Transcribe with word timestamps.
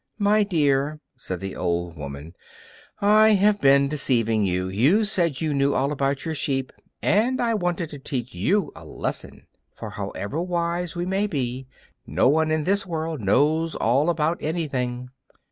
"My 0.17 0.41
dear," 0.41 0.99
said 1.15 1.41
the 1.41 1.55
old 1.55 1.95
woman, 1.95 2.33
"I 3.01 3.33
have 3.33 3.61
been 3.61 3.87
deceiving 3.87 4.43
you; 4.43 4.67
you 4.67 5.03
said 5.03 5.41
you 5.41 5.53
knew 5.53 5.75
all 5.75 5.91
about 5.91 6.25
your 6.25 6.33
sheep, 6.33 6.73
and 7.03 7.39
I 7.39 7.53
wanted 7.53 7.91
to 7.91 7.99
teach 7.99 8.33
you 8.33 8.71
a 8.75 8.83
lesson. 8.83 9.45
For, 9.75 9.91
however 9.91 10.41
wise 10.41 10.95
we 10.95 11.05
may 11.05 11.27
be, 11.27 11.67
no 12.07 12.27
one 12.27 12.49
in 12.49 12.63
this 12.63 12.83
world 12.83 13.21
knows 13.21 13.75
all 13.75 14.09
about 14.09 14.41
anything. 14.41 15.11